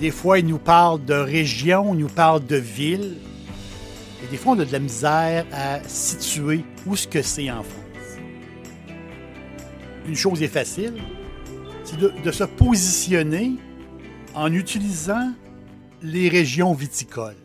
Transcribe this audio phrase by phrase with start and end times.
[0.00, 3.18] des fois ils nous parlent de région, ils nous parlent de ville,
[4.24, 7.62] et des fois on a de la misère à situer où ce que c'est en
[7.62, 7.76] France.
[10.06, 10.94] Une chose est facile,
[11.84, 13.56] c'est de, se positionner
[14.34, 15.34] en utilisant
[16.02, 17.36] les régions viticoles.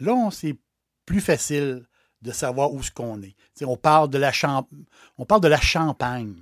[0.00, 0.56] Là, c'est
[1.04, 1.84] plus facile
[2.22, 3.34] de savoir où ce qu'on est.
[3.62, 4.30] on parle de la
[5.60, 6.36] Champagne.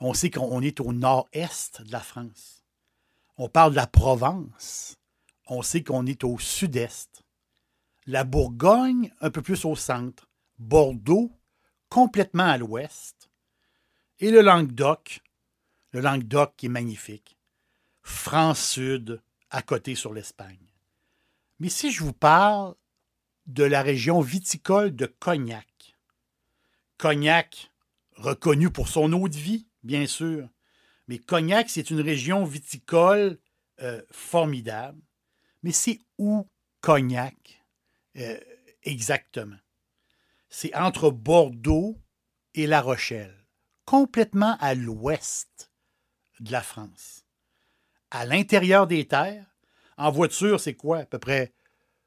[0.00, 2.55] On sait qu'on est au nord-est de la France.
[3.38, 4.96] On parle de la Provence.
[5.46, 7.22] On sait qu'on est au sud-est.
[8.06, 10.28] La Bourgogne, un peu plus au centre.
[10.58, 11.30] Bordeaux,
[11.90, 13.30] complètement à l'ouest.
[14.20, 15.20] Et le Languedoc,
[15.90, 17.36] le Languedoc qui est magnifique.
[18.02, 19.20] France-Sud,
[19.50, 20.72] à côté sur l'Espagne.
[21.58, 22.74] Mais si je vous parle
[23.46, 25.96] de la région viticole de Cognac.
[26.98, 27.70] Cognac,
[28.16, 30.48] reconnu pour son eau de vie, bien sûr,
[31.08, 33.38] mais Cognac, c'est une région viticole
[33.80, 35.00] euh, formidable.
[35.62, 36.48] Mais c'est où
[36.80, 37.62] Cognac
[38.16, 38.38] euh,
[38.82, 39.56] exactement?
[40.48, 41.98] C'est entre Bordeaux
[42.54, 43.46] et La Rochelle,
[43.84, 45.70] complètement à l'ouest
[46.40, 47.24] de la France.
[48.10, 49.46] À l'intérieur des terres,
[49.98, 50.98] en voiture, c'est quoi?
[50.98, 51.52] À peu près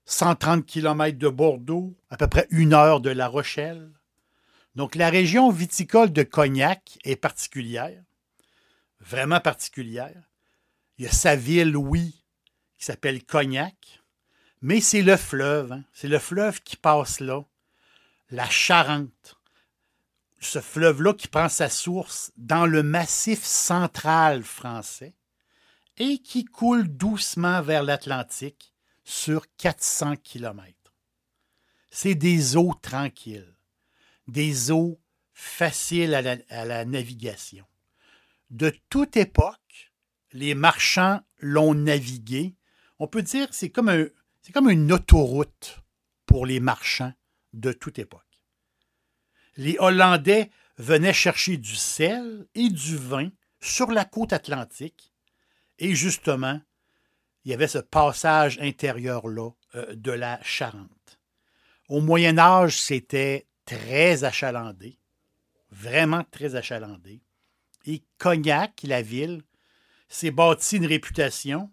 [0.05, 3.91] 130 km de Bordeaux, à peu près une heure de La Rochelle.
[4.75, 8.01] Donc la région viticole de Cognac est particulière,
[8.99, 10.21] vraiment particulière.
[10.97, 12.23] Il y a sa ville, oui,
[12.77, 14.01] qui s'appelle Cognac,
[14.61, 15.83] mais c'est le fleuve, hein.
[15.93, 17.43] c'est le fleuve qui passe là,
[18.29, 19.37] la Charente.
[20.41, 25.13] Ce fleuve-là qui prend sa source dans le massif central français
[25.97, 28.73] et qui coule doucement vers l'Atlantique
[29.03, 30.73] sur 400 km.
[31.91, 33.53] C'est des eaux tranquilles,
[34.27, 34.99] des eaux
[35.33, 37.65] faciles à la, navigation.
[38.49, 39.91] De toute époque,
[40.31, 42.55] les marchands l'ont navigué.
[42.97, 44.09] On peut dire que c'est comme,
[44.41, 45.81] c'est comme une autoroute
[46.25, 47.13] pour les marchands
[47.53, 48.21] de toute époque.
[49.57, 53.29] Les Hollandais venaient chercher du sel et du vin
[53.59, 55.09] sur la côte atlantique
[55.79, 56.59] et justement,
[57.43, 61.19] il y avait ce passage intérieur-là euh, de la Charente.
[61.87, 64.99] Au Moyen Âge, c'était très achalandé,
[65.71, 67.21] vraiment très achalandé.
[67.89, 69.43] Et Cognac, la ville,
[70.07, 71.71] s'est bâti une réputation,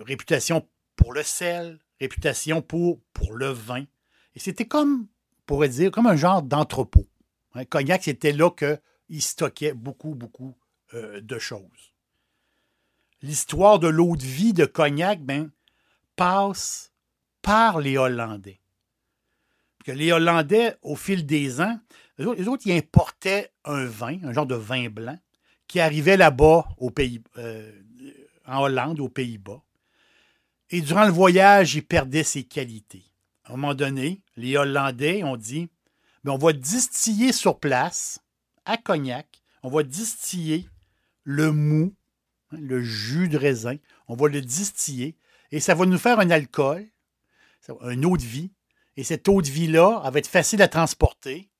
[0.00, 3.84] réputation pour le sel, réputation pour, pour le vin.
[4.34, 7.08] Et c'était comme, on pourrait dire, comme un genre d'entrepôt.
[7.54, 10.56] Hein, Cognac, c'était là qu'il stockait beaucoup, beaucoup
[10.94, 11.92] euh, de choses
[13.22, 15.50] l'histoire de l'eau de vie de Cognac ben,
[16.16, 16.92] passe
[17.40, 18.60] par les Hollandais.
[19.84, 21.80] Que les Hollandais, au fil des ans,
[22.30, 25.18] les autres, ils importaient un vin, un genre de vin blanc,
[25.66, 26.68] qui arrivait là-bas
[27.38, 27.72] euh,
[28.46, 29.62] en Hollande, aux Pays-Bas.
[30.70, 33.04] Et durant le voyage, il perdait ses qualités.
[33.44, 35.68] À un moment donné, les Hollandais ont dit
[36.24, 38.20] ben, on va distiller sur place,
[38.64, 40.68] à Cognac, on va distiller
[41.24, 41.94] le mou
[42.52, 43.76] Hein, le jus de raisin.
[44.08, 45.16] On va le distiller
[45.50, 46.86] et ça va nous faire un alcool,
[47.80, 48.52] un eau de vie
[48.96, 51.50] Et cette eau de vie-là, elle va être facile à transporter.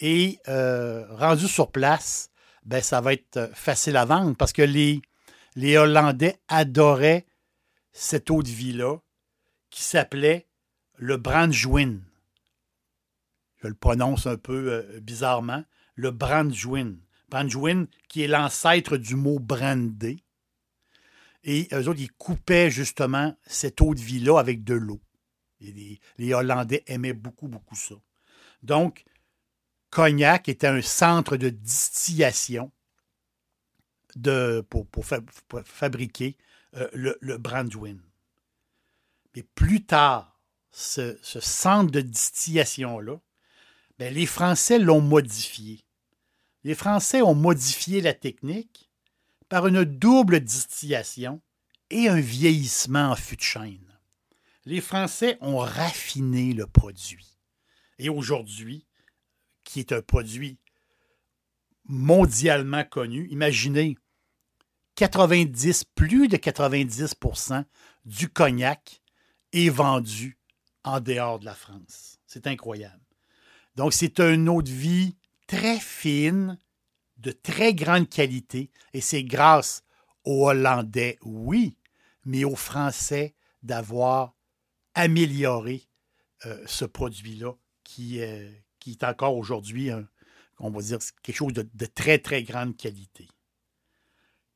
[0.00, 2.30] Et euh, rendu sur place,
[2.64, 5.02] ben, ça va être euh, facile à vendre parce que les,
[5.76, 7.26] Hollandais adoraient
[7.92, 8.96] cette eau de vie-là
[9.68, 10.48] qui s'appelait
[10.96, 12.00] le Brandjwin.
[13.62, 15.64] Je le prononce un peu euh, bizarrement.
[15.94, 16.96] Le Brandjwin.
[17.28, 20.24] Brandjwin, qui est l'ancêtre du mot brandé.
[21.44, 25.00] Et eux autres, ils coupaient justement cette eau de vie-là avec de l'eau.
[25.60, 27.94] Les, les Hollandais aimaient beaucoup, beaucoup ça.
[28.62, 29.04] Donc,
[29.90, 32.70] Cognac était un centre de distillation
[34.68, 34.86] pour,
[35.64, 36.36] fabriquer
[36.76, 38.00] euh, le, le Brandwin.
[39.34, 40.40] Mais plus tard,
[40.70, 43.20] ce, centre de distillation-là,
[43.98, 45.84] ben, les Français l'ont modifié.
[46.64, 48.90] Les Français ont modifié la technique
[49.48, 51.40] par une double distillation
[51.90, 53.98] et un vieillissement en fût de chêne.
[54.64, 57.38] Les Français ont raffiné le produit.
[57.98, 58.86] Et aujourd'hui,
[59.70, 60.58] qui est un produit
[61.84, 63.96] mondialement connu, imaginez
[64.96, 67.64] 90, plus de 90%
[68.04, 69.00] du cognac
[69.52, 70.38] est vendu
[70.82, 72.18] en dehors de la France.
[72.26, 73.00] C'est incroyable.
[73.76, 76.58] Donc, c'est un eau de vie très fine,
[77.18, 79.84] de très grande qualité, et c'est grâce
[80.24, 81.76] aux Hollandais, oui,
[82.24, 84.34] mais aux Français d'avoir
[84.94, 85.84] amélioré
[86.44, 87.52] euh, ce produit-là
[87.84, 88.20] qui,
[88.80, 89.90] qui, est encore aujourd'hui,
[90.58, 93.28] on va dire, quelque chose de, très, très grande qualité.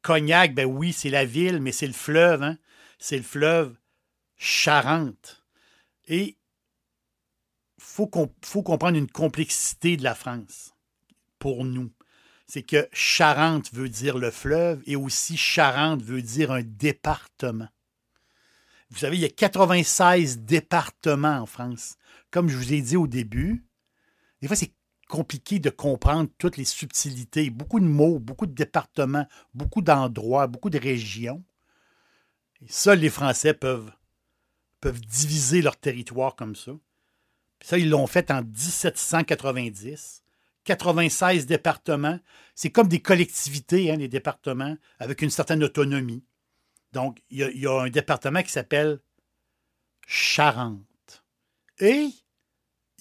[0.03, 2.59] Cognac, ben oui, c'est la ville, mais c'est le fleuve, hein?
[2.99, 3.77] c'est le fleuve
[4.37, 5.45] Charente.
[6.09, 6.37] Et
[7.79, 10.75] faut il faut comprendre une complexité de la France
[11.39, 11.93] pour nous.
[12.47, 17.69] C'est que Charente veut dire le fleuve et aussi Charente veut dire un département.
[18.91, 21.97] Vous savez, il y a 96 départements en France.
[22.31, 23.65] Comme je vous ai dit au début,
[24.45, 24.75] des fois, c'est
[25.09, 27.49] compliqué de comprendre toutes les subtilités.
[27.49, 31.43] Beaucoup de mots, beaucoup de départements, beaucoup d'endroits, beaucoup de régions.
[32.61, 33.91] Et seuls les Français peuvent
[34.83, 36.73] peuvent diviser leur territoire comme ça.
[37.63, 40.23] ça, ils l'ont fait en 1790.
[40.65, 42.21] 96 départements.
[42.55, 46.23] C'est comme des collectivités, hein, les départements, avec une certaine autonomie.
[46.93, 49.01] Donc, il y a, un département qui s'appelle
[50.07, 51.25] Charente.
[51.79, 52.11] Et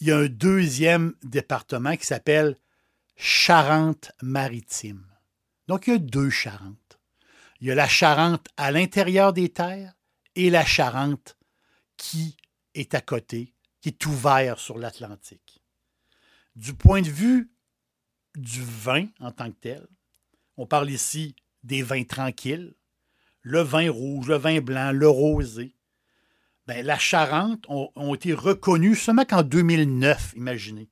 [0.04, 2.58] il y a un deuxième département qui s'appelle
[3.16, 5.06] Charente-Maritime.
[5.70, 7.00] Donc, il y a deux Charentes.
[7.62, 9.94] Il y a la Charente à l'intérieur des terres
[10.36, 11.38] et la Charente
[11.96, 12.36] qui
[12.76, 15.62] est à côté, qui est ouvert sur l'Atlantique.
[16.58, 17.50] Du point de vue
[18.36, 19.88] du vin en tant que tel,
[20.58, 21.34] on parle ici
[21.64, 22.74] des vins tranquilles,
[23.42, 25.73] le vin rouge, le vin blanc, le rosé.
[26.66, 30.90] Ben, la Charente ont, été reconnus seulement qu'en 2009, imaginez.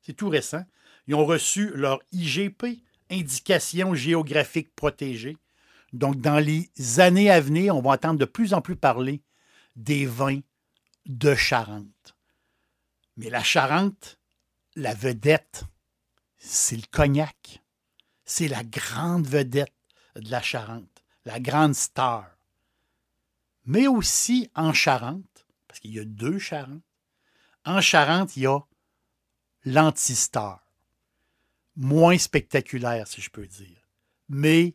[0.00, 0.64] C'est tout récent.
[1.06, 5.36] Ils ont reçu leur IGP, Indication géographique protégée.
[5.92, 6.70] Donc, dans les
[7.00, 9.20] années à venir, on va entendre de plus en plus parler
[9.74, 10.40] des vins
[11.06, 12.16] de Charente.
[13.16, 14.18] Mais la Charente,
[14.76, 15.64] la vedette,
[16.38, 17.60] c'est le cognac.
[18.24, 19.74] C'est la grande vedette
[20.14, 22.26] de la Charente, la grande star.
[23.64, 26.82] Mais aussi en Charente, parce qu'il y a deux Charentes,
[27.64, 28.60] en Charente, il y a
[29.64, 30.66] l'antistar.
[31.76, 33.88] Moins spectaculaire, si je peux dire.
[34.28, 34.74] Mais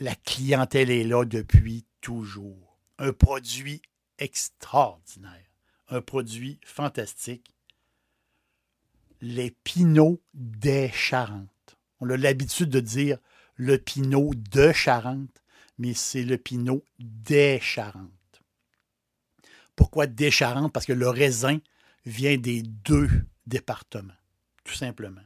[0.00, 2.78] la clientèle est là depuis toujours.
[2.98, 3.82] Un produit
[4.18, 5.50] extraordinaire,
[5.88, 7.54] un produit fantastique.
[9.20, 11.76] Les pinots des Charentes.
[12.00, 13.18] On a l'habitude de dire
[13.56, 15.41] le pinot de Charente,
[15.82, 17.60] mais c'est le pinot des.
[19.74, 20.30] Pourquoi des?
[20.72, 21.58] Parce que le raisin
[22.06, 23.10] vient des deux
[23.46, 24.12] départements,
[24.62, 25.22] tout simplement.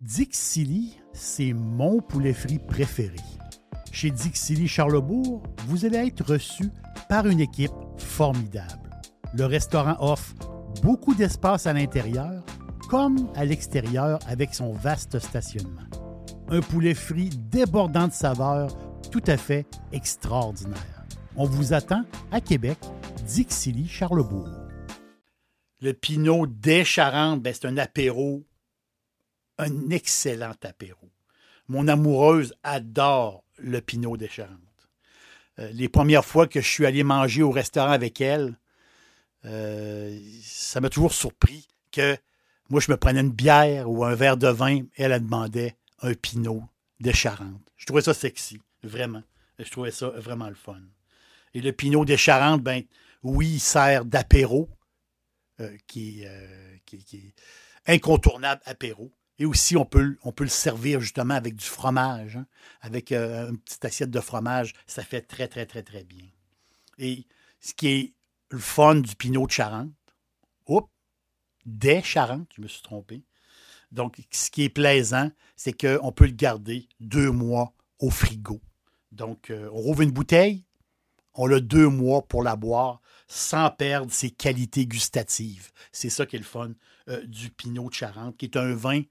[0.00, 3.20] Dixili, c'est mon poulet frit préféré.
[3.92, 6.70] Chez Dixili Charlebourg, vous allez être reçu
[7.10, 8.90] par une équipe formidable.
[9.34, 10.34] Le restaurant offre
[10.82, 12.42] beaucoup d'espace à l'intérieur
[12.88, 15.82] comme à l'extérieur avec son vaste stationnement.
[16.48, 18.70] Un poulet frit débordant de saveurs
[19.10, 21.04] tout à fait extraordinaire.
[21.36, 22.78] On vous attend à Québec,
[23.26, 24.48] Dixilly, Charlebourg.
[25.80, 28.44] Le Pinot des Charentes, c'est un apéro,
[29.58, 31.10] un excellent apéro.
[31.68, 34.60] Mon amoureuse adore le Pinot des Charentes.
[35.58, 38.58] Euh, les premières fois que je suis allé manger au restaurant avec elle,
[39.44, 42.16] euh, ça m'a toujours surpris que
[42.68, 45.76] moi, je me prenais une bière ou un verre de vin, et elle, elle demandait
[46.02, 46.64] un pinot
[47.00, 47.72] de Charente.
[47.76, 49.22] Je trouvais ça sexy, vraiment.
[49.58, 50.80] Je trouvais ça vraiment le fun.
[51.54, 52.82] Et le pinot de Charente, ben,
[53.22, 54.68] oui, il sert d'apéro,
[55.86, 57.34] qui, est
[57.86, 59.12] incontournable apéro.
[59.38, 62.46] Et aussi, on peut, on peut le servir justement avec du fromage, hein.
[62.80, 64.72] avec une petite assiette de fromage.
[64.86, 66.26] Ça fait très, très, très, très bien.
[66.98, 67.26] Et
[67.60, 68.14] ce qui est
[68.50, 69.92] le fun du Pinot de Charente,
[70.66, 70.88] oups,
[71.64, 73.24] des Charentes, je me suis trompé.
[73.92, 78.60] Donc, ce qui est plaisant, c'est qu'on peut le garder deux mois au frigo.
[79.16, 80.64] Donc, euh, on rouvre une bouteille,
[81.34, 85.72] on a deux mois pour la boire sans perdre ses qualités gustatives.
[85.90, 86.72] C'est ça qui est le fun
[87.08, 89.02] euh, du Pinot de Charente, qui est un vin,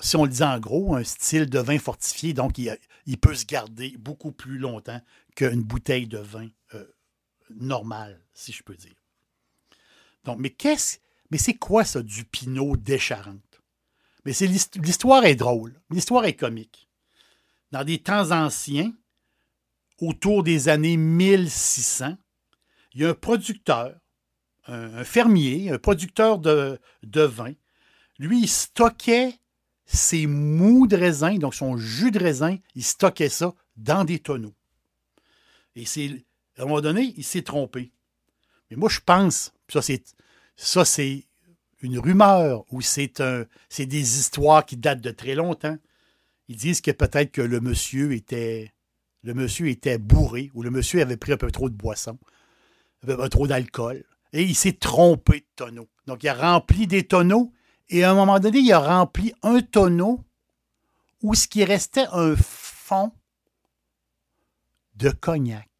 [0.00, 3.46] si on le dit en gros, un style de vin fortifié, donc il, peut se
[3.46, 5.00] garder beaucoup plus longtemps
[5.36, 6.84] qu'une bouteille de vin euh,
[7.50, 8.94] normale, si je peux dire.
[10.24, 10.98] Donc, mais qu'est-ce,
[11.30, 13.60] mais c'est quoi ça du Pinot des Charentes?
[14.24, 16.88] Mais c'est l'histoire est drôle, l'histoire est comique.
[17.74, 18.92] Dans des temps anciens,
[20.00, 22.16] autour des années 1600,
[22.92, 23.96] il y a un producteur,
[24.68, 27.52] un, fermier, un producteur de, de, vin.
[28.20, 29.34] Lui, il stockait
[29.86, 34.54] ses mous de raisin, donc son jus de raisin, il stockait ça dans des tonneaux.
[35.74, 36.24] Et c'est,
[36.56, 37.90] à un moment donné, il s'est trompé.
[38.70, 40.14] Mais moi, je pense, ça c'est,
[40.54, 41.26] ça c'est
[41.82, 43.18] une rumeur ou c'est
[43.80, 45.76] des histoires qui datent de très longtemps.
[46.48, 48.72] Ils disent que peut-être que le monsieur était,
[49.98, 52.18] bourré ou le monsieur avait pris un peu trop de boisson,
[53.02, 55.88] un peu trop d'alcool et il s'est trompé de tonneau.
[56.06, 57.52] Donc il a rempli des tonneaux
[57.88, 60.24] et à un moment donné, il a rempli un tonneau
[61.22, 63.12] où ce qui restait un fond
[64.96, 65.70] de cognac.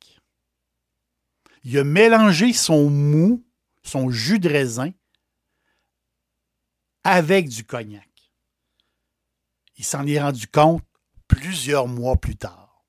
[1.64, 3.44] Il a mélangé son mou,
[3.83, 4.92] son jus de raisin,
[7.02, 8.09] avec du cognac.
[9.76, 10.83] Il s'en est rendu compte
[11.28, 12.85] plusieurs mois plus tard.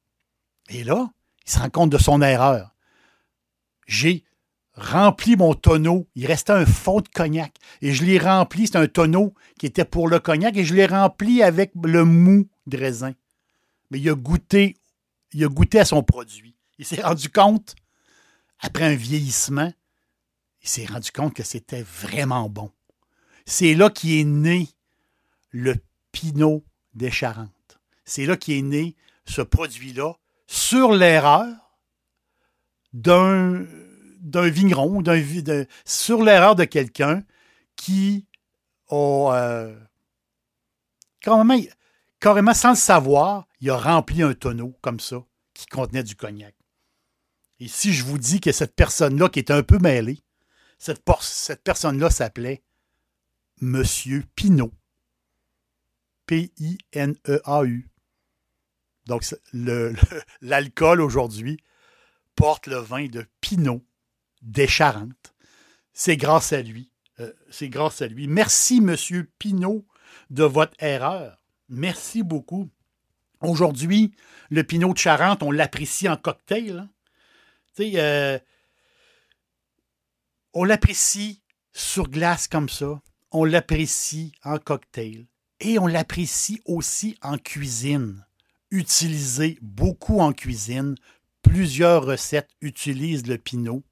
[0.70, 1.10] Et là,
[1.46, 2.76] il se rend compte de son erreur.
[3.88, 4.24] J'ai
[4.74, 6.08] rempli mon tonneau.
[6.16, 7.56] Il restait un fond de cognac.
[7.82, 8.68] Et je l'ai rempli.
[8.68, 10.58] C'est un tonneau qui était pour le cognac.
[10.58, 13.14] Et je l'ai rempli avec le mou de raisin.
[13.92, 14.76] Mais il a goûté,
[15.34, 16.56] il a goûté à son produit.
[16.78, 17.76] Il s'est rendu compte,
[18.60, 19.72] après un vieillissement,
[20.62, 22.72] il s'est rendu compte que c'était vraiment bon.
[23.46, 24.68] C'est là qu'est né
[25.52, 25.76] le
[26.12, 26.64] Pinot
[26.96, 27.80] des Charentes.
[28.06, 30.14] C'est là qu'est né ce produit-là
[30.48, 31.48] sur l'erreur
[32.94, 33.66] d'un
[34.34, 37.24] vigneron, d'un, sur l'erreur de quelqu'un
[37.76, 38.26] qui
[38.90, 39.76] a euh,
[41.20, 41.60] carrément,
[42.20, 45.24] carrément, sans le savoir, il a rempli un tonneau comme ça
[45.54, 46.56] qui contenait du cognac.
[47.60, 50.22] Et si je vous dis que cette personne-là qui est un peu mêlée,
[50.78, 52.64] cette, cette personne-là s'appelait
[53.62, 54.72] Monsieur Pinot.
[56.26, 57.90] P-I-N-E-A-U.
[59.06, 59.24] Donc,
[60.42, 61.58] l'alcool aujourd'hui
[62.36, 63.86] porte le vin de Pinot
[64.42, 65.34] des Charentes.
[65.94, 66.92] C'est grâce à lui.
[67.20, 68.28] Euh, c'est grâce à lui.
[68.28, 69.86] Merci, Monsieur Pinot,
[70.30, 71.42] de votre erreur.
[71.70, 72.70] Merci beaucoup.
[73.42, 74.14] Aujourd'hui,
[74.50, 76.80] le Pinot de Charente, on l'apprécie en cocktail.
[76.80, 76.90] Hein.
[77.80, 78.40] Euh,
[80.54, 81.42] on l'apprécie
[81.74, 83.02] sur glace comme ça.
[83.32, 85.28] On l'apprécie en cocktail.
[85.60, 88.26] Et on l'apprécie aussi en cuisine.
[88.72, 90.96] Utilisé beaucoup en cuisine.
[91.42, 93.84] Plusieurs recettes utilisent le pinot.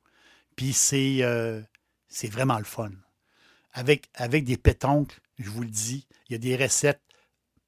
[0.55, 0.75] Puis
[1.23, 1.61] euh,
[2.07, 2.91] c'est vraiment le fun.
[3.71, 7.01] Avec, avec des pétoncles, je vous le dis, il y a des recettes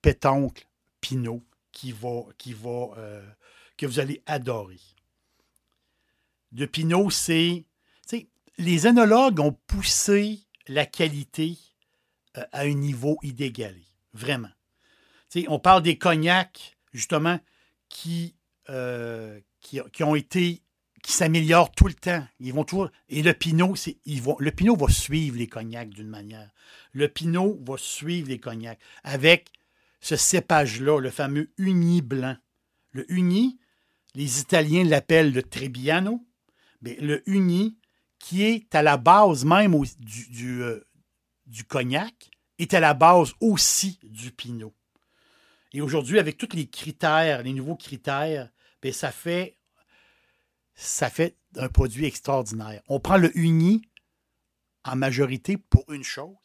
[0.01, 0.67] pétoncles
[1.01, 1.93] pinot qui
[2.37, 3.21] qui euh,
[3.77, 4.79] que vous allez adorer.
[6.51, 7.65] De pinot, c'est.
[8.57, 11.57] Les œnologues ont poussé la qualité
[12.51, 13.85] à un niveau idégalé.
[14.13, 14.51] Vraiment.
[15.47, 17.39] on parle des cognacs, justement,
[17.89, 18.35] qui,
[19.59, 20.61] qui, qui, ont été
[21.05, 22.25] qui s'améliorent tout le temps.
[22.39, 22.89] Ils vont toujours.
[23.09, 26.49] Et le Pinot, c'est, ils le Pinot va suivre les cognacs d'une manière.
[26.93, 29.49] Le Pinot va suivre les cognacs avec
[30.01, 32.35] ce cépage-là, le fameux Uni blanc.
[32.89, 33.59] Le Uni,
[34.15, 36.25] les Italiens l'appellent le Trebbiano,
[36.81, 37.77] mais le Uni,
[38.17, 40.84] qui est à la base même du, du, euh,
[41.45, 44.73] du, cognac, est à la base aussi du Pinot.
[45.73, 48.49] Et aujourd'hui, avec tous les critères, les nouveaux critères,
[48.81, 49.57] bien, ça fait
[51.57, 52.81] un produit extraordinaire.
[52.87, 53.81] On prend le uni
[54.83, 56.35] en majorité pour une chose.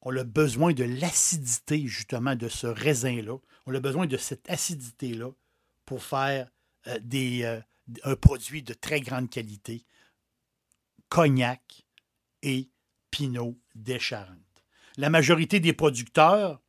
[0.00, 3.38] On a besoin de l'acidité, justement, de ce raisin-là.
[3.66, 5.30] On a besoin de cette acidité-là
[5.84, 6.50] pour faire
[6.88, 7.60] euh, des, euh,
[8.02, 9.84] un produit de très grande qualité.
[11.08, 11.86] Cognac
[12.42, 12.68] et
[13.10, 14.41] Pinot des.
[14.96, 16.60] La majorité des producteurs,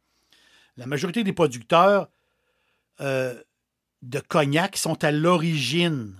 [3.01, 3.41] euh,
[4.01, 6.15] de cognac sont à l'origine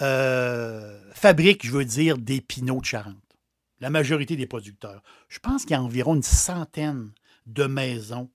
[0.00, 3.16] euh, fabrique, je veux dire, des pinots de Charente.
[3.80, 5.02] la majorité des producteurs.
[5.28, 7.12] Je pense qu'il y a environ une centaine
[7.46, 8.30] de maisons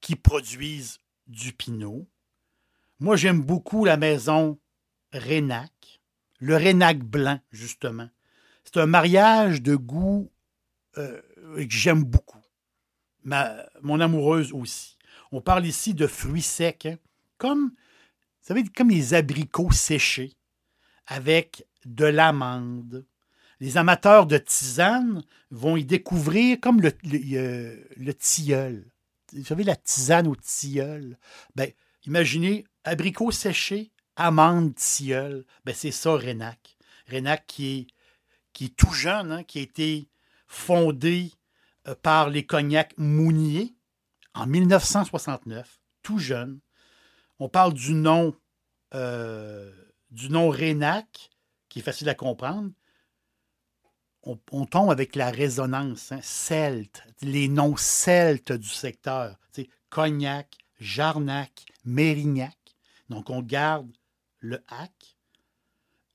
[0.00, 2.06] qui produisent du pinot.
[2.98, 4.58] Moi, j'aime beaucoup la maison
[5.12, 6.00] Rénac,
[6.38, 8.08] le Rénac blanc, justement.
[8.64, 10.30] C'est un mariage de goût
[10.98, 11.20] euh,
[11.56, 12.40] que j'aime beaucoup.
[13.24, 14.96] Mon amoureuse aussi.
[15.32, 16.96] On parle ici de fruits secs, hein.
[17.38, 17.72] comme,
[18.76, 20.36] comme les abricots séchés,
[21.06, 23.06] avec de l'amande.
[23.60, 28.90] Les amateurs de tisane vont y découvrir comme le, le, euh, le tilleul.
[29.32, 31.18] Vous savez, la tisane au tilleul.
[31.54, 31.70] Ben,
[32.04, 35.44] imaginez, abricots séchés, amande, tilleul.
[35.64, 36.76] Ben, c'est ça, Rénac.
[37.06, 37.86] Rénac qui est,
[38.52, 40.08] qui est tout jeune, hein, qui a été
[40.50, 41.32] fondé
[41.86, 43.76] euh, par les cognacs Mounier
[44.34, 46.60] en 1969, tout jeune.
[47.38, 48.34] On parle du nom,
[48.94, 49.72] euh,
[50.10, 51.30] du nom Rénac,
[51.68, 52.70] qui est facile à comprendre.
[54.22, 59.38] On, tombe avec la résonance, hein, celte, les noms celtes du secteur.
[59.88, 62.58] Cognac, Jarnac, Mérignac.
[63.08, 63.90] Donc on garde
[64.38, 65.16] le hac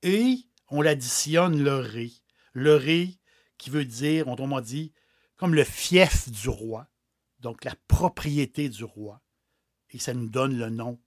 [0.03, 0.37] et
[0.69, 2.11] on l'additionne le ré.
[2.53, 3.17] Le ré
[3.57, 4.91] qui veut dire, autrement dit,
[5.37, 6.87] comme le fief du roi,
[7.39, 9.21] donc la propriété du roi.
[9.91, 10.99] Et ça nous donne le nom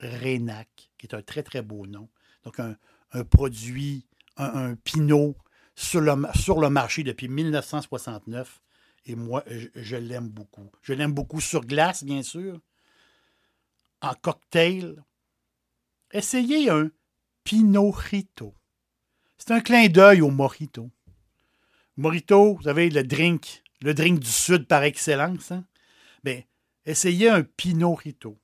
[0.00, 2.08] Rénac, qui est un très très beau nom.
[2.44, 2.76] Donc un,
[3.24, 5.36] produit, un, pinot
[5.74, 8.62] sur le, marché depuis 1969.
[9.06, 10.70] Et moi, je, l'aime beaucoup.
[10.82, 12.60] Je l'aime beaucoup sur glace, bien sûr.
[14.02, 15.02] En cocktail.
[16.12, 16.90] Essayez un
[17.44, 18.54] Pinot Rito.
[19.38, 20.90] C'est un clin d'œil au Mojito.
[21.96, 25.52] Mojito, vous savez, le drink, le drink du Sud par excellence.
[25.52, 25.64] Hein?
[26.24, 26.42] Bien,
[26.86, 28.38] essayez un Pinot Rito.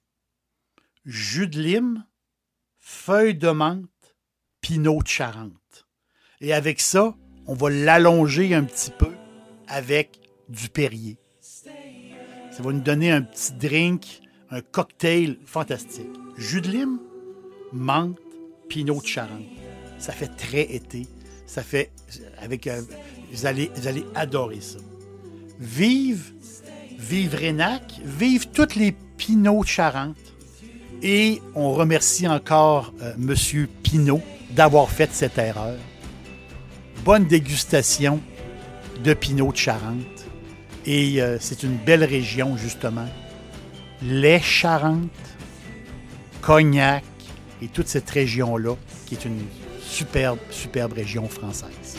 [1.04, 2.04] Jus de lime,
[2.78, 4.16] feuilles de menthe,
[4.60, 5.86] Pinot de Charente.
[6.40, 7.14] Et avec ça,
[7.46, 9.12] on va l'allonger un petit peu
[9.68, 11.16] avec du Perrier.
[11.40, 16.10] Ça va nous donner un petit drink, un cocktail fantastique.
[16.36, 16.98] Jus de lime,
[17.72, 18.18] menthe,
[18.68, 19.46] Pinot de Charente.
[19.98, 21.06] Ça fait très été.
[21.46, 21.92] Ça fait
[22.38, 22.82] avec euh,
[23.32, 23.70] vous allez,
[24.14, 24.78] adorer ça.
[25.58, 26.32] Vive,
[26.98, 30.16] vive Rénac, vive toutes les Pinots de Charente.
[31.02, 33.66] Et on remercie encore euh, M.
[33.82, 35.76] Pinot d'avoir fait cette erreur.
[37.04, 38.20] Bonne dégustation
[39.04, 40.26] de Pinot de Charente.
[40.86, 43.08] Et euh, c'est une belle région, justement.
[44.02, 45.10] Les Charentes,
[46.40, 47.04] Cognac
[47.60, 49.42] et toute cette région-là, qui est une
[49.82, 51.98] superbe, superbe région française.